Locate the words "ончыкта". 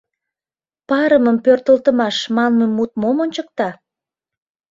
3.23-3.69